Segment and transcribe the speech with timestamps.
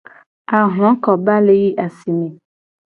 [0.59, 2.27] Ahlokoba le yi asi me.